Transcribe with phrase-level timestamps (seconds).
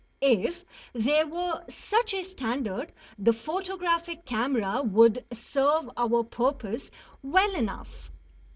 [0.21, 6.89] If there were such a standard, the photographic camera would serve our purpose
[7.21, 8.09] well enough.